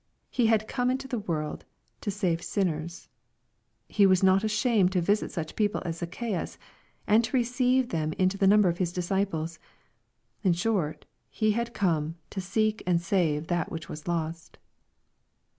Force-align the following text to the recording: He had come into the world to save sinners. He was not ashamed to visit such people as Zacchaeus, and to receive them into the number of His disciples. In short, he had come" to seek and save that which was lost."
He 0.31 0.47
had 0.47 0.67
come 0.67 0.89
into 0.89 1.07
the 1.07 1.19
world 1.19 1.63
to 2.01 2.09
save 2.09 2.41
sinners. 2.41 3.07
He 3.87 4.07
was 4.07 4.23
not 4.23 4.43
ashamed 4.43 4.93
to 4.93 4.99
visit 5.01 5.31
such 5.31 5.55
people 5.55 5.79
as 5.85 5.97
Zacchaeus, 5.99 6.57
and 7.05 7.23
to 7.23 7.37
receive 7.37 7.89
them 7.89 8.11
into 8.13 8.35
the 8.35 8.47
number 8.47 8.67
of 8.67 8.79
His 8.79 8.91
disciples. 8.91 9.59
In 10.41 10.53
short, 10.53 11.05
he 11.29 11.51
had 11.51 11.75
come" 11.75 12.15
to 12.31 12.41
seek 12.41 12.81
and 12.87 12.99
save 12.99 13.45
that 13.45 13.71
which 13.71 13.89
was 13.89 14.07
lost." 14.07 14.57